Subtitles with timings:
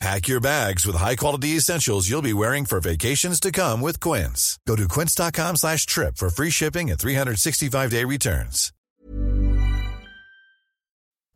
[0.00, 4.58] Pack your bags with high-quality essentials you'll be wearing for vacations to come with Quince.
[4.66, 8.72] Go to quince.com slash trip for free shipping and 365-day returns.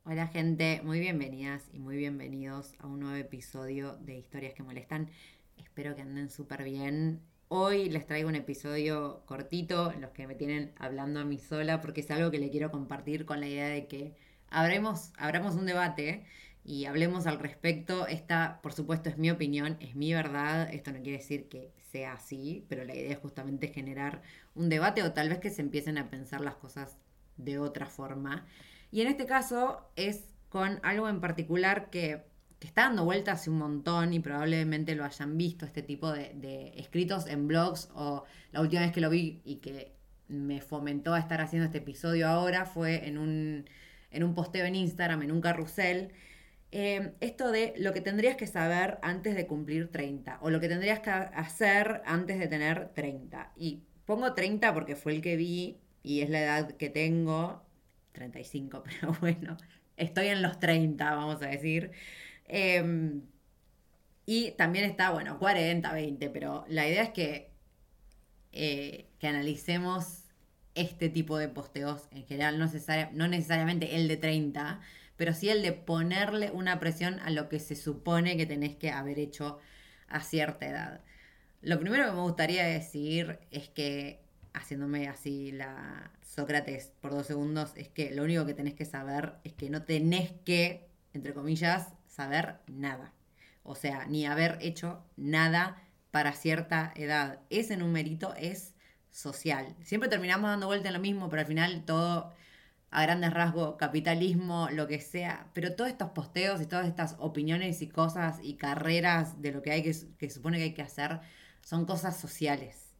[0.06, 5.10] Hola gente, muy bienvenidas y muy bienvenidos a un nuevo episodio de Historias que Molestan.
[5.58, 7.20] Espero que anden súper bien.
[7.48, 12.00] Hoy les traigo un episodio cortito, los que me tienen hablando a mí sola, porque
[12.00, 14.14] es algo que le quiero compartir con la idea de que
[14.48, 16.25] abramos, abramos un debate
[16.64, 18.06] y hablemos al respecto.
[18.06, 20.72] Esta, por supuesto, es mi opinión, es mi verdad.
[20.72, 24.22] Esto no quiere decir que sea así, pero la idea es justamente generar
[24.54, 26.96] un debate o tal vez que se empiecen a pensar las cosas
[27.36, 28.46] de otra forma.
[28.90, 32.24] Y en este caso es con algo en particular que,
[32.58, 36.72] que está dando vueltas hace un montón y probablemente lo hayan visto, este tipo de,
[36.76, 39.92] escritos en blogs o la última vez que lo vi y que
[40.28, 43.68] me fomentó a estar haciendo este episodio ahora fue en un,
[44.10, 46.12] en un posteo en Instagram, en un carrusel.
[46.77, 50.67] Eh, esto de lo que tendrías que saber antes de cumplir 30 o lo que
[50.67, 53.53] tendrías que hacer antes de tener 30.
[53.56, 57.62] Y pongo 30 porque fue el que vi y es la edad que tengo,
[58.11, 59.56] 35, pero bueno,
[59.97, 61.92] estoy en los 30, vamos a decir.
[62.47, 63.20] Eh,
[64.27, 67.53] y también está, bueno, 40, 20, pero la idea es que,
[68.50, 70.25] eh, que analicemos
[70.75, 74.81] este tipo de posteos en general, no necesariamente el de 30,
[75.16, 78.91] pero sí el de ponerle una presión a lo que se supone que tenés que
[78.91, 79.58] haber hecho
[80.08, 81.00] a cierta edad.
[81.62, 84.20] Lo primero que me gustaría decir es que,
[84.53, 89.34] haciéndome así la Sócrates por dos segundos, es que lo único que tenés que saber
[89.44, 93.12] es que no tenés que, entre comillas, saber nada.
[93.62, 97.41] O sea, ni haber hecho nada para cierta edad.
[97.50, 98.74] Ese numerito es
[99.10, 99.74] social.
[99.82, 102.32] Siempre terminamos dando vuelta en lo mismo, pero al final todo
[102.94, 107.82] a grandes rasgos, capitalismo, lo que sea, pero todos estos posteos y todas estas opiniones
[107.82, 111.19] y cosas y carreras de lo que hay que, que supone que hay que hacer
[111.60, 112.94] son cosas sociales.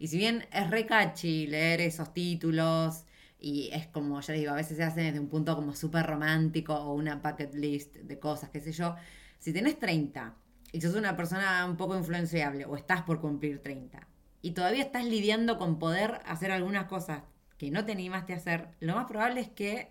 [0.00, 0.84] Y si bien es re
[1.22, 3.04] leer esos títulos
[3.38, 6.06] y es como, ya les digo, a veces se hace desde un punto como súper
[6.06, 8.96] romántico o una bucket list de cosas, qué sé yo,
[9.38, 10.34] si tenés 30
[10.72, 14.08] y sos una persona un poco influenciable o estás por cumplir 30
[14.42, 17.22] y todavía estás lidiando con poder hacer algunas cosas
[17.58, 19.88] que no te animaste a hacer, lo más probable es que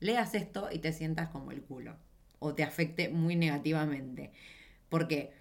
[0.00, 1.96] leas esto y te sientas como el culo
[2.38, 4.32] o te afecte muy negativamente.
[4.88, 5.32] ¿Por qué?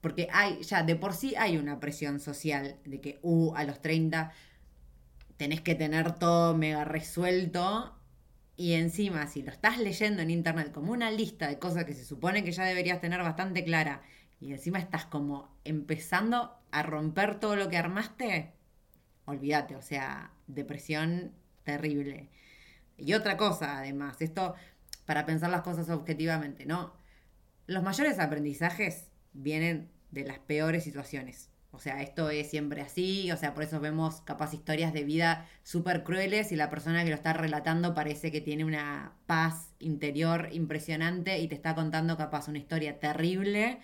[0.00, 3.80] Porque hay, ya de por sí hay una presión social de que, uh, a los
[3.80, 4.32] 30
[5.36, 7.92] tenés que tener todo mega resuelto.
[8.56, 12.04] Y encima, si lo estás leyendo en internet como una lista de cosas que se
[12.04, 14.02] supone que ya deberías tener bastante clara,
[14.40, 18.55] y encima estás como empezando a romper todo lo que armaste,
[19.26, 21.32] olvídate, o sea, depresión
[21.64, 22.30] terrible.
[22.96, 24.54] Y otra cosa, además, esto
[25.04, 26.94] para pensar las cosas objetivamente, ¿no?
[27.66, 31.50] Los mayores aprendizajes vienen de las peores situaciones.
[31.72, 35.46] O sea, esto es siempre así, o sea, por eso vemos capaz historias de vida
[35.62, 40.48] súper crueles y la persona que lo está relatando parece que tiene una paz interior
[40.52, 43.78] impresionante y te está contando capaz una historia terrible.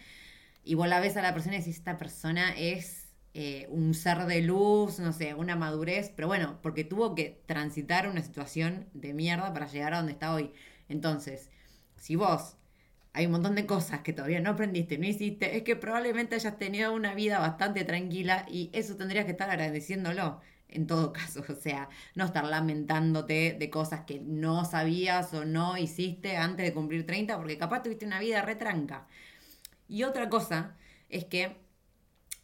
[0.65, 3.02] Y vos la ves a la persona y decís, esta persona es
[3.35, 8.09] eh, un ser de luz, no sé, una madurez, pero bueno, porque tuvo que transitar
[8.09, 10.53] una situación de mierda para llegar a donde está hoy.
[10.89, 11.51] Entonces,
[11.97, 12.57] si vos
[13.15, 16.59] hay un montón de cosas que todavía no aprendiste, no hiciste, es que probablemente hayas
[16.59, 20.41] tenido una vida bastante tranquila y eso tendrías que estar agradeciéndolo
[20.73, 25.77] en todo caso, o sea, no estar lamentándote de cosas que no sabías o no
[25.77, 29.07] hiciste antes de cumplir 30 porque capaz tuviste una vida retranca.
[29.89, 30.77] Y otra cosa
[31.09, 31.57] es que,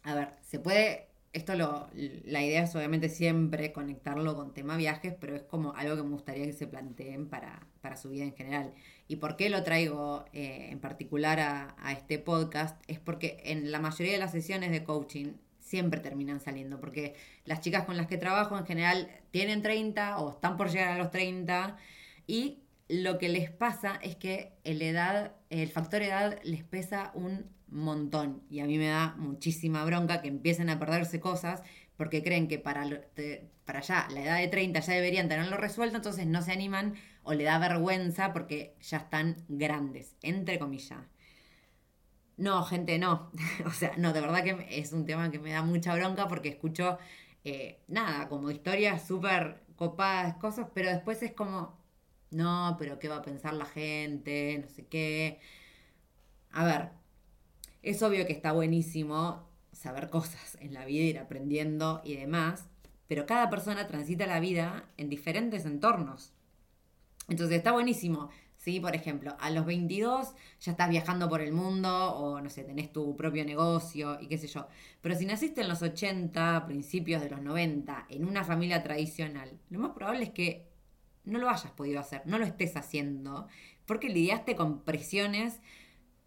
[0.03, 5.13] a ver, se puede, esto lo, la idea es obviamente siempre conectarlo con tema viajes,
[5.19, 8.33] pero es como algo que me gustaría que se planteen para, para su vida en
[8.33, 8.73] general.
[9.07, 12.81] ¿Y por qué lo traigo eh, en particular a, a, este podcast?
[12.87, 17.15] Es porque en la mayoría de las sesiones de coaching siempre terminan saliendo, porque
[17.45, 20.97] las chicas con las que trabajo en general tienen 30 o están por llegar a
[20.97, 21.77] los 30
[22.25, 22.59] y
[22.89, 28.41] lo que les pasa es que el edad, el factor edad les pesa un montón
[28.49, 31.63] y a mí me da muchísima bronca que empiecen a perderse cosas
[31.97, 32.87] porque creen que para,
[33.65, 37.33] para allá, la edad de 30 ya deberían tenerlo resuelto, entonces no se animan o
[37.33, 40.99] le da vergüenza porque ya están grandes, entre comillas.
[42.37, 43.31] No, gente, no.
[43.65, 46.49] o sea, no, de verdad que es un tema que me da mucha bronca porque
[46.49, 46.97] escucho,
[47.43, 51.77] eh, nada, como historias súper copadas, cosas, pero después es como,
[52.31, 54.59] no, pero ¿qué va a pensar la gente?
[54.61, 55.39] No sé qué.
[56.51, 56.89] A ver,
[57.81, 62.67] es obvio que está buenísimo saber cosas en la vida, ir aprendiendo y demás,
[63.07, 66.33] pero cada persona transita la vida en diferentes entornos.
[67.27, 68.29] Entonces está buenísimo
[68.59, 68.79] ¿sí?
[68.79, 72.93] Por ejemplo, a los 22 ya estás viajando por el mundo o, no sé, tenés
[72.93, 74.67] tu propio negocio y qué sé yo.
[75.01, 79.79] Pero si naciste en los 80, principios de los 90, en una familia tradicional, lo
[79.79, 80.69] más probable es que
[81.23, 83.47] no lo hayas podido hacer, no lo estés haciendo,
[83.85, 85.61] porque lidiaste con presiones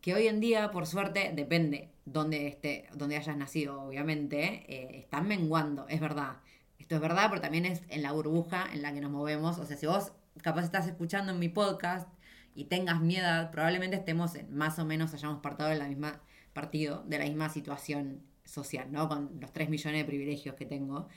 [0.02, 5.28] que hoy en día, por suerte, depende donde, esté, donde hayas nacido, obviamente, eh, están
[5.28, 6.38] menguando, es verdad.
[6.78, 9.58] Esto es verdad, pero también es en la burbuja en la que nos movemos.
[9.58, 10.12] O sea, si vos
[10.43, 12.08] capaz estás escuchando en mi podcast
[12.56, 16.20] y tengas miedo, probablemente estemos en, más o menos hayamos partido de la misma
[16.52, 19.08] partido, de la misma situación social, ¿no?
[19.08, 21.08] Con los 3 millones de privilegios que tengo.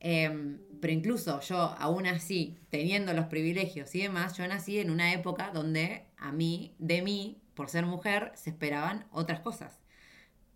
[0.00, 5.12] Em, pero incluso yo, aún así, teniendo los privilegios y demás, yo nací en una
[5.12, 9.80] época donde a mí, de mí, por ser mujer, se esperaban otras cosas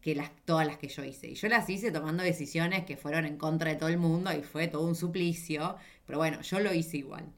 [0.00, 1.28] que las, todas las que yo hice.
[1.30, 4.42] Y yo las hice tomando decisiones que fueron en contra de todo el mundo y
[4.42, 7.32] fue todo un suplicio, pero bueno, yo lo hice igual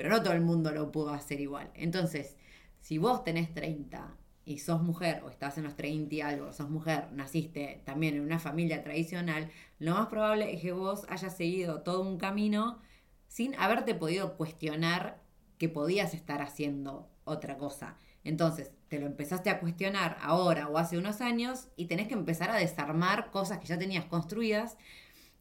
[0.00, 1.70] pero no todo el mundo lo pudo hacer igual.
[1.74, 2.38] Entonces,
[2.80, 4.16] si vos tenés 30
[4.50, 8.22] y sos mujer, o estás en los 30 y algo, sos mujer, naciste también en
[8.22, 12.80] una familia tradicional, lo más probable es que vos hayas seguido todo un camino
[13.28, 15.22] sin haberte podido cuestionar
[15.56, 17.96] que podías estar haciendo otra cosa.
[18.24, 22.50] Entonces, te lo empezaste a cuestionar ahora o hace unos años y tenés que empezar
[22.50, 24.76] a desarmar cosas que ya tenías construidas.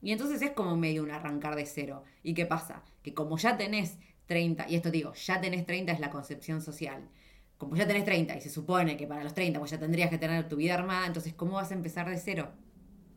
[0.01, 2.03] Y entonces es como medio un arrancar de cero.
[2.21, 2.83] ¿Y qué pasa?
[3.01, 3.97] Que como ya tenés
[4.27, 7.09] 30, y esto digo, ya tenés 30 es la concepción social.
[7.59, 10.17] Como ya tenés 30 y se supone que para los 30 pues ya tendrías que
[10.17, 12.53] tener tu vida armada, entonces ¿cómo vas a empezar de cero?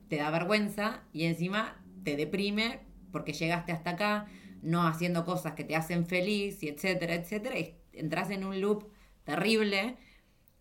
[0.09, 2.81] Te da vergüenza y encima te deprime
[3.12, 4.27] porque llegaste hasta acá
[4.61, 7.55] no haciendo cosas que te hacen feliz y etcétera, etcétera,
[7.93, 8.91] entras en un loop
[9.25, 9.97] terrible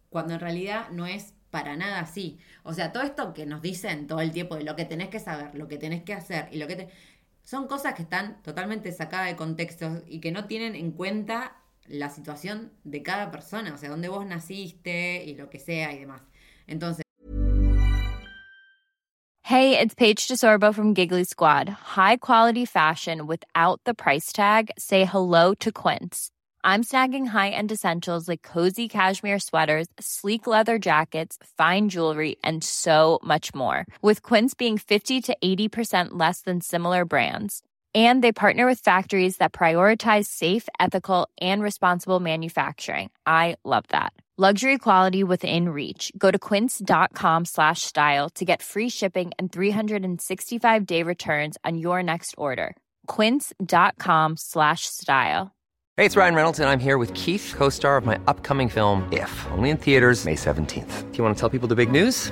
[0.10, 2.40] cuando en realidad no es para nada así.
[2.64, 5.20] O sea, todo esto que nos dicen todo el tiempo de lo que tenés que
[5.20, 6.90] saber, lo que tenés que hacer y lo que te
[7.44, 12.10] son cosas que están totalmente sacadas de contexto y que no tienen en cuenta la
[12.10, 16.22] situación de cada persona, o sea, dónde vos naciste y lo que sea y demás.
[16.68, 17.04] Entonces.
[19.44, 21.68] Hey, it's Paige DeSorbo from Giggly Squad.
[21.68, 24.72] High quality fashion without the price tag.
[24.78, 26.32] Say hello to Quince.
[26.64, 33.20] I'm snagging high-end essentials like cozy cashmere sweaters, sleek leather jackets, fine jewelry, and so
[33.24, 33.88] much more.
[34.02, 37.64] With Quince being 50 to 80% less than similar brands.
[37.94, 43.10] And they partner with factories that prioritize safe, ethical, and responsible manufacturing.
[43.26, 44.14] I love that.
[44.38, 46.12] Luxury quality within reach.
[46.18, 52.34] Go to quince.com slash style to get free shipping and 365-day returns on your next
[52.38, 52.76] order.
[53.08, 55.52] quince.com slash style.
[55.98, 59.08] Hey, it's Ryan Reynolds, and I'm here with Keith, co star of my upcoming film,
[59.12, 61.12] If, only in theaters, May 17th.
[61.12, 62.32] Do you want to tell people the big news?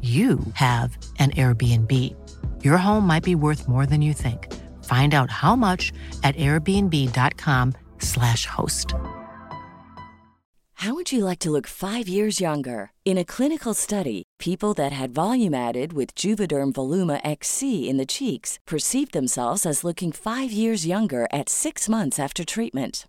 [0.00, 1.92] you have an Airbnb.
[2.62, 4.54] Your home might be worth more than you think.
[4.84, 8.94] Find out how much at airbnb.com/slash host.
[10.74, 12.92] How would you like to look five years younger?
[13.04, 18.06] In a clinical study, people that had volume added with Juvederm Voluma XC in the
[18.06, 23.08] cheeks perceived themselves as looking five years younger at six months after treatment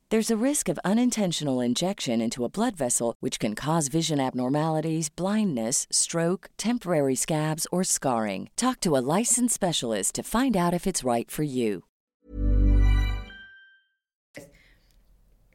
[0.11, 5.07] There's a risk of unintentional injection into a blood vessel, which can cause vision abnormalities,
[5.07, 8.49] blindness, stroke, temporary scabs, or scarring.
[8.57, 11.83] Talk to a licensed specialist to find out if it's right for you.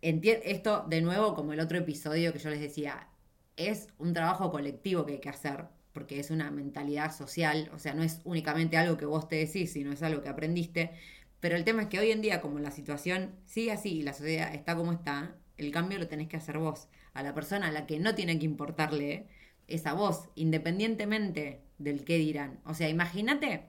[0.03, 3.09] Enti- esto, de nuevo, como el otro episodio que yo les decía,
[3.59, 7.93] es un trabajo colectivo que hay que hacer, porque es una mentalidad social, o sea,
[7.93, 10.93] no es únicamente algo que vos te decís, sino es algo que aprendiste.
[11.41, 14.13] Pero el tema es que hoy en día, como la situación sigue así y la
[14.13, 16.89] sociedad está como está, el cambio lo tenés que hacer vos.
[17.15, 19.27] A la persona a la que no tiene que importarle
[19.69, 22.61] es a vos, independientemente del qué dirán.
[22.65, 23.65] O sea, imagínate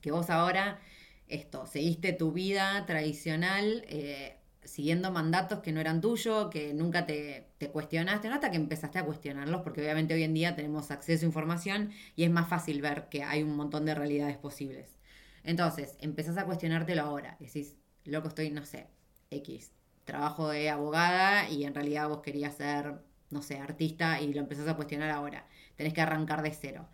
[0.00, 0.80] que vos ahora,
[1.28, 7.46] esto, seguiste tu vida tradicional, eh, siguiendo mandatos que no eran tuyos, que nunca te,
[7.58, 11.24] te cuestionaste, no hasta que empezaste a cuestionarlos, porque obviamente hoy en día tenemos acceso
[11.24, 14.98] a información y es más fácil ver que hay un montón de realidades posibles.
[15.44, 17.36] Entonces, empezás a cuestionártelo ahora.
[17.40, 18.86] Decís, loco, estoy, no sé,
[19.30, 19.72] X.
[20.04, 22.94] Trabajo de abogada y en realidad vos querías ser,
[23.30, 25.46] no sé, artista y lo empezás a cuestionar ahora.
[25.76, 26.88] Tenés que arrancar de cero.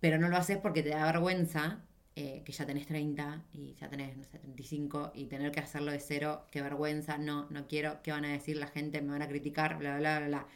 [0.00, 1.84] Pero no lo haces porque te da vergüenza
[2.18, 5.92] eh, que ya tenés 30 y ya tenés, no sé, 35 y tener que hacerlo
[5.92, 6.46] de cero.
[6.50, 8.02] Qué vergüenza, no, no quiero.
[8.02, 9.02] ¿Qué van a decir la gente?
[9.02, 10.46] Me van a criticar, bla, bla, bla, bla.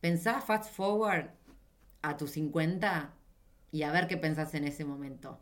[0.00, 1.30] Pensá fast forward
[2.02, 3.12] a tus 50
[3.72, 5.40] y a ver qué pensás en ese momento.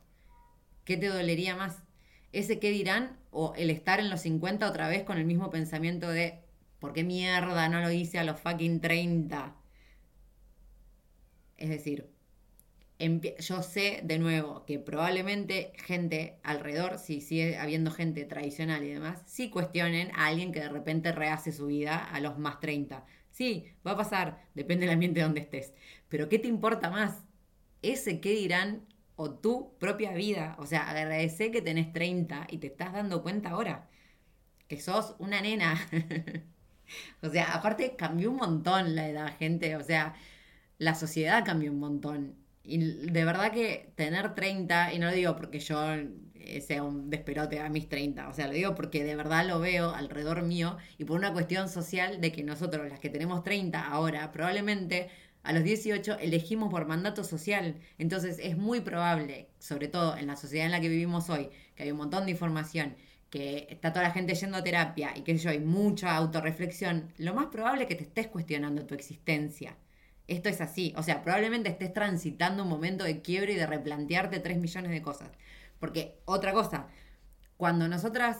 [0.88, 1.82] ¿Qué te dolería más?
[2.32, 3.18] ¿Ese qué dirán?
[3.30, 6.38] ¿O el estar en los 50 otra vez con el mismo pensamiento de
[6.78, 9.54] ¿por qué mierda no lo hice a los fucking 30?
[11.58, 12.08] Es decir,
[12.98, 19.20] yo sé de nuevo que probablemente gente alrededor, si sigue habiendo gente tradicional y demás,
[19.26, 23.04] sí cuestionen a alguien que de repente rehace su vida a los más 30.
[23.30, 25.74] Sí, va a pasar, depende del ambiente donde estés.
[26.08, 27.24] Pero ¿qué te importa más?
[27.82, 28.87] Ese qué dirán
[29.18, 30.56] o tu propia vida.
[30.58, 33.88] O sea, agradece que tenés 30 y te estás dando cuenta ahora
[34.68, 35.76] que sos una nena.
[37.22, 39.76] o sea, aparte cambió un montón la edad, gente.
[39.76, 40.14] O sea,
[40.78, 42.36] la sociedad cambió un montón.
[42.62, 45.78] Y de verdad que tener 30, y no lo digo porque yo
[46.66, 49.90] sea un desperote a mis 30, o sea, lo digo porque de verdad lo veo
[49.90, 54.32] alrededor mío y por una cuestión social de que nosotros, las que tenemos 30 ahora,
[54.32, 55.10] probablemente
[55.42, 57.76] a los 18 elegimos por mandato social.
[57.98, 61.84] Entonces es muy probable, sobre todo en la sociedad en la que vivimos hoy, que
[61.84, 62.96] hay un montón de información,
[63.30, 67.46] que está toda la gente yendo a terapia y que hay mucha autorreflexión, lo más
[67.46, 69.76] probable es que te estés cuestionando tu existencia.
[70.26, 74.40] Esto es así, o sea, probablemente estés transitando un momento de quiebre y de replantearte
[74.40, 75.30] 3 millones de cosas.
[75.78, 76.88] Porque otra cosa,
[77.56, 78.38] cuando nosotras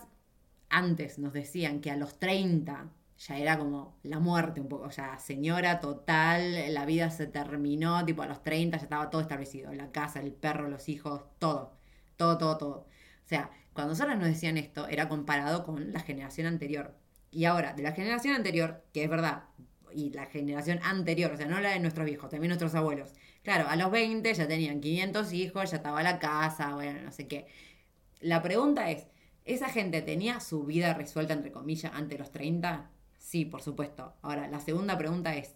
[0.69, 4.91] antes nos decían que a los 30 ya era como la muerte un poco, o
[4.91, 9.73] sea, señora total, la vida se terminó, tipo a los 30 ya estaba todo establecido,
[9.75, 11.73] la casa, el perro, los hijos, todo,
[12.17, 12.77] todo, todo, todo.
[12.79, 16.95] O sea, cuando nosotros nos decían esto, era comparado con la generación anterior.
[17.31, 19.45] Y ahora, de la generación anterior, que es verdad,
[19.93, 23.15] y la generación anterior, o sea, no la de nuestros viejos, también nuestros abuelos.
[23.43, 27.27] Claro, a los 20 ya tenían 500 hijos, ya estaba la casa, bueno, no sé
[27.29, 27.47] qué.
[28.21, 29.07] La pregunta es,
[29.45, 32.91] ¿esa gente tenía su vida resuelta, entre comillas, ante los 30?
[33.29, 34.15] Sí, por supuesto.
[34.23, 35.55] Ahora, la segunda pregunta es,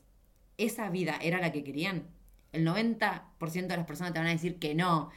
[0.59, 2.07] ¿esa vida era la que querían?
[2.53, 5.09] El 90% de las personas te van a decir que no.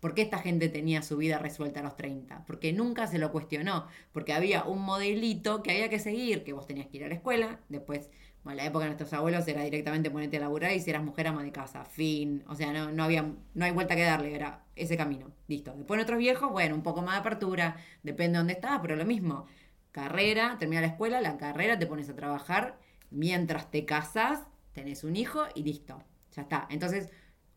[0.00, 2.44] ¿Por qué esta gente tenía su vida resuelta a los 30?
[2.46, 6.66] Porque nunca se lo cuestionó, porque había un modelito que había que seguir, que vos
[6.66, 8.10] tenías que ir a la escuela, después,
[8.42, 11.28] bueno, la época de nuestros abuelos era directamente ponerte a laburar y si eras mujer
[11.28, 14.62] ama de casa, fin, o sea, no, no había, no hay vuelta que darle, era
[14.76, 15.72] ese camino, listo.
[15.74, 19.06] Después nuestros viejos, bueno, un poco más de apertura, depende de dónde estabas, pero lo
[19.06, 19.46] mismo,
[19.94, 22.76] carrera, termina la escuela, la carrera, te pones a trabajar,
[23.10, 24.40] mientras te casas,
[24.72, 26.66] tenés un hijo y listo, ya está.
[26.68, 27.10] Entonces,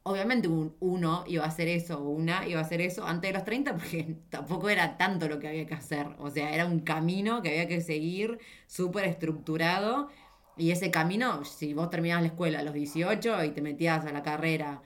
[0.03, 3.43] obviamente un, uno iba a hacer eso, una iba a hacer eso antes de los
[3.43, 7.41] 30, porque tampoco era tanto lo que había que hacer, o sea, era un camino
[7.41, 10.09] que había que seguir súper estructurado.
[10.57, 14.11] Y ese camino, si vos terminabas la escuela a los 18 y te metías a
[14.11, 14.83] la carrera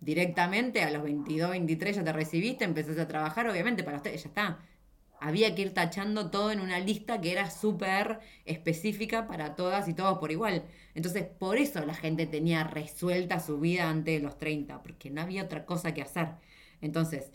[0.00, 4.28] directamente, a los 22, 23 ya te recibiste, empezaste a trabajar, obviamente para ustedes ya
[4.28, 4.58] está
[5.20, 9.94] había que ir tachando todo en una lista que era súper específica para todas y
[9.94, 10.64] todos por igual.
[10.94, 15.20] Entonces, por eso la gente tenía resuelta su vida antes de los 30, porque no
[15.22, 16.28] había otra cosa que hacer.
[16.80, 17.32] Entonces,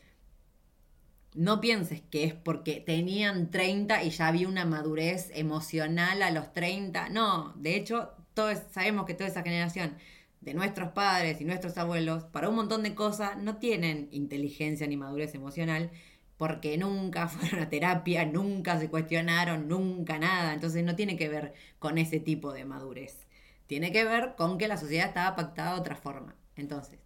[1.35, 6.53] no pienses que es porque tenían 30 y ya había una madurez emocional a los
[6.53, 7.09] 30.
[7.09, 9.97] No, de hecho, todos sabemos que toda esa generación
[10.41, 14.97] de nuestros padres y nuestros abuelos, para un montón de cosas, no tienen inteligencia ni
[14.97, 15.89] madurez emocional
[16.37, 20.53] porque nunca fueron a terapia, nunca se cuestionaron, nunca nada.
[20.53, 23.27] Entonces no tiene que ver con ese tipo de madurez.
[23.67, 26.35] Tiene que ver con que la sociedad estaba pactada de otra forma.
[26.55, 26.99] Entonces,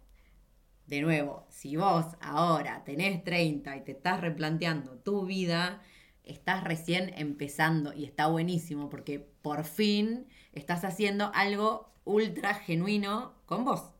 [0.86, 5.82] de nuevo, si vos ahora tenés 30 y te estás replanteando tu vida,
[6.24, 13.64] estás recién empezando y está buenísimo porque por fin estás haciendo algo ultra genuino con
[13.64, 13.97] vos.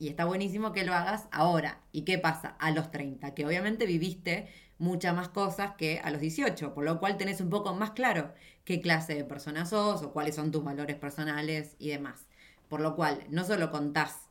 [0.00, 1.82] Y está buenísimo que lo hagas ahora.
[1.92, 2.56] ¿Y qué pasa?
[2.58, 6.98] A los 30, que obviamente viviste muchas más cosas que a los 18, por lo
[6.98, 8.32] cual tenés un poco más claro
[8.64, 12.26] qué clase de persona sos o cuáles son tus valores personales y demás.
[12.68, 14.22] Por lo cual, no solo contás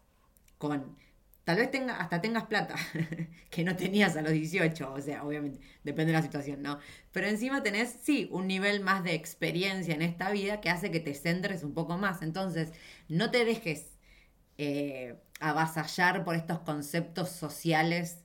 [0.57, 0.97] con
[1.43, 2.75] Tal vez tenga, hasta tengas plata,
[3.49, 6.79] que no tenías a los 18, o sea, obviamente, depende de la situación, ¿no?
[7.11, 10.99] Pero encima tenés, sí, un nivel más de experiencia en esta vida que hace que
[10.99, 12.21] te centres un poco más.
[12.21, 12.71] Entonces,
[13.07, 13.97] no te dejes
[14.59, 18.23] eh, avasallar por estos conceptos sociales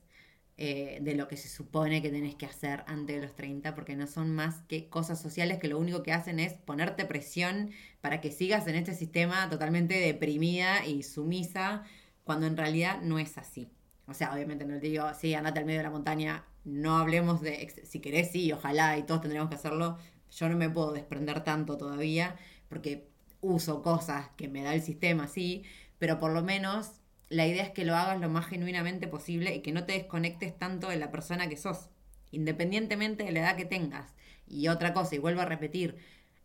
[0.57, 3.95] eh, de lo que se supone que tenés que hacer antes de los 30, porque
[3.97, 8.21] no son más que cosas sociales que lo único que hacen es ponerte presión para
[8.21, 11.83] que sigas en este sistema totalmente deprimida y sumisa
[12.23, 13.69] cuando en realidad no es así.
[14.07, 17.41] O sea, obviamente no te digo, sí, andate al medio de la montaña, no hablemos
[17.41, 19.97] de, si querés, sí, ojalá y todos tendríamos que hacerlo.
[20.31, 22.35] Yo no me puedo desprender tanto todavía
[22.69, 23.09] porque
[23.41, 25.63] uso cosas que me da el sistema, sí,
[25.97, 26.91] pero por lo menos
[27.29, 30.57] la idea es que lo hagas lo más genuinamente posible y que no te desconectes
[30.57, 31.89] tanto de la persona que sos,
[32.31, 34.13] independientemente de la edad que tengas.
[34.47, 35.97] Y otra cosa, y vuelvo a repetir,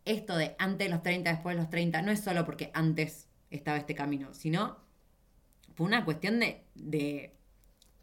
[0.05, 3.29] esto de antes de los 30, después de los 30, no es solo porque antes
[3.51, 4.79] estaba este camino, sino
[5.75, 7.35] fue una cuestión de,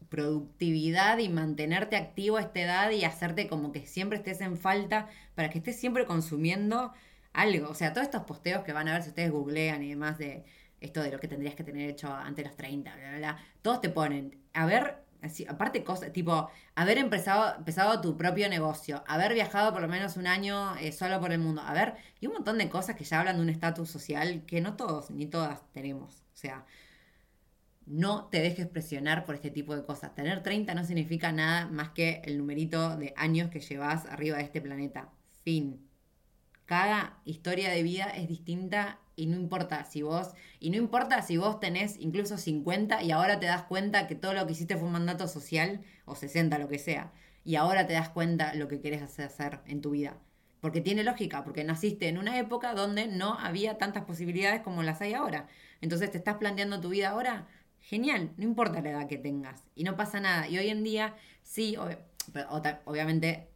[0.09, 5.09] productividad y mantenerte activo a esta edad y hacerte como que siempre estés en falta
[5.35, 6.93] para que estés siempre consumiendo
[7.33, 7.67] algo.
[7.67, 10.45] O sea, todos estos posteos que van a ver si ustedes googlean y demás de
[10.79, 13.37] esto de lo que tendrías que tener hecho antes de los 30, bla, bla, bla,
[13.61, 19.03] todos te ponen, a ver, así, aparte cosas, tipo, haber empezado, empezado tu propio negocio,
[19.07, 22.27] haber viajado por lo menos un año eh, solo por el mundo, a ver, y
[22.27, 25.25] un montón de cosas que ya hablan de un estatus social que no todos ni
[25.25, 26.23] todas tenemos.
[26.33, 26.65] O sea,
[27.87, 30.13] no te dejes presionar por este tipo de cosas.
[30.13, 34.43] Tener 30 no significa nada más que el numerito de años que llevas arriba de
[34.43, 35.09] este planeta.
[35.43, 35.86] Fin.
[36.67, 41.37] Cada historia de vida es distinta y no importa si vos, y no importa si
[41.37, 44.87] vos tenés incluso 50 y ahora te das cuenta que todo lo que hiciste fue
[44.87, 47.13] un mandato social, o 60, lo que sea,
[47.45, 50.17] y ahora te das cuenta lo que querés hacer en tu vida.
[50.59, 54.99] Porque tiene lógica, porque naciste en una época donde no había tantas posibilidades como las
[54.99, 55.47] hay ahora.
[55.79, 57.47] Entonces te estás planteando tu vida ahora,
[57.79, 60.49] genial, no importa la edad que tengas y no pasa nada.
[60.49, 61.77] Y hoy en día sí,
[62.85, 63.47] obviamente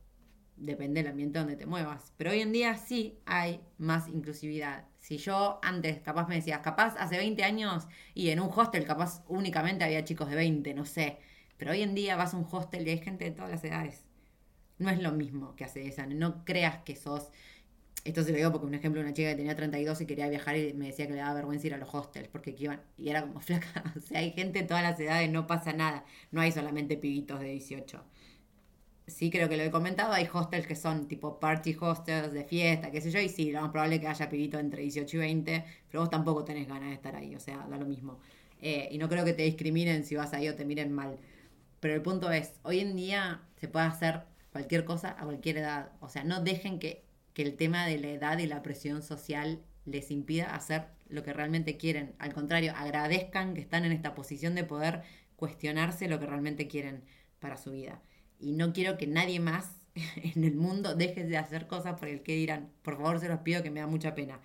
[0.62, 4.86] depende del ambiente donde te muevas, pero hoy en día sí hay más inclusividad.
[5.00, 9.24] Si yo antes capaz me decías, capaz hace 20 años y en un hostel capaz
[9.28, 11.19] únicamente había chicos de 20, no sé,
[11.58, 14.06] pero hoy en día vas a un hostel y hay gente de todas las edades.
[14.78, 17.32] No es lo mismo que hace esa, no creas que sos
[18.04, 20.58] esto se lo digo porque un ejemplo, una chica que tenía 32 y quería viajar
[20.58, 23.21] y me decía que le daba vergüenza ir a los hostels porque iban, y era
[23.21, 26.52] como flaca, o sea, hay gente de todas las edades, no pasa nada, no hay
[26.52, 28.04] solamente pibitos de 18.
[29.08, 32.92] Sí, creo que lo he comentado, hay hostels que son tipo party hostels de fiesta,
[32.92, 35.20] qué sé yo, y sí, lo más probable es que haya pibitos entre 18 y
[35.20, 38.20] 20, pero vos tampoco tenés ganas de estar ahí, o sea, da lo mismo.
[38.62, 41.18] Eh, y no creo que te discriminen si vas ahí o te miren mal.
[41.80, 45.92] Pero el punto es, hoy en día se puede hacer cualquier cosa a cualquier edad,
[46.00, 49.62] o sea, no dejen que que el tema de la edad y la presión social
[49.86, 52.14] les impida hacer lo que realmente quieren.
[52.20, 55.04] Al contrario, agradezcan que están en esta posición de poder
[55.36, 57.04] cuestionarse lo que realmente quieren
[57.40, 58.02] para su vida.
[58.41, 59.75] Y no quiero que nadie más
[60.36, 62.71] en el mundo deje de hacer cosas por el que dirán.
[62.84, 64.41] Por favor, se los pido que me da mucha pena.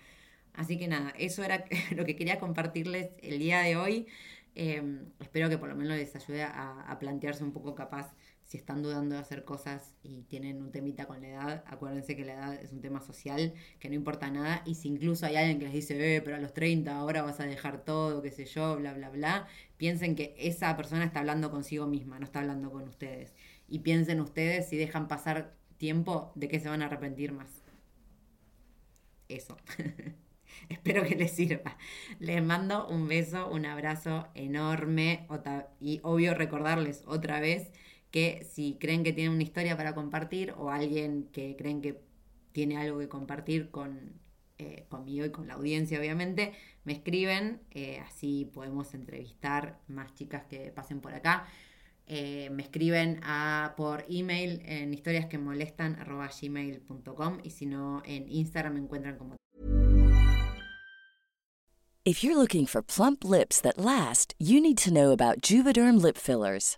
[0.53, 4.07] Así que nada, eso era lo que quería compartirles el día de hoy.
[4.55, 8.13] Em, espero que por lo menos les ayude a, a plantearse un poco capaz
[8.47, 12.23] si están dudando de hacer cosas y tienen un temita con la edad, acuérdense que
[12.23, 15.59] la edad es un tema social, que no importa nada, y si incluso hay alguien
[15.59, 18.45] que les dice, eh, pero a los 30 ahora vas a dejar todo, qué sé
[18.45, 22.71] yo, bla, bla, bla, piensen que esa persona está hablando consigo misma, no está hablando
[22.71, 23.35] con ustedes.
[23.67, 27.49] Y piensen ustedes si dejan pasar tiempo, de qué se van a arrepentir más.
[29.27, 29.57] Eso.
[30.69, 31.77] Espero que les sirva.
[32.19, 35.27] Les mando un beso, un abrazo enorme
[35.81, 37.71] y obvio recordarles otra vez
[38.11, 42.01] que si creen que tienen una historia para compartir o alguien que creen que
[42.51, 44.13] tiene algo que compartir con,
[44.57, 50.45] eh, conmigo y con la audiencia, obviamente, me escriben, eh, así podemos entrevistar más chicas
[50.45, 51.47] que pasen por acá.
[52.07, 59.17] eh, me escriben a, por email en historiasquemolestan.gmail.com y si no, en Instagram me encuentran
[59.17, 59.35] como
[62.05, 66.15] If you're looking for plump lips that last, you need to know about Juvederm lip
[66.15, 66.77] fillers.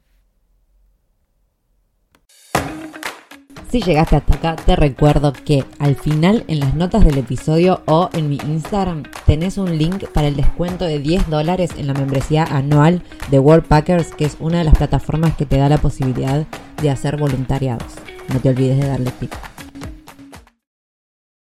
[3.71, 8.09] Si llegaste hasta acá, te recuerdo que al final en las notas del episodio o
[8.11, 12.43] en mi Instagram tenés un link para el descuento de 10 dólares en la membresía
[12.43, 16.45] anual de World Packers, que es una de las plataformas que te da la posibilidad
[16.81, 17.93] de hacer voluntariados.
[18.33, 19.50] No te olvides de darle clic.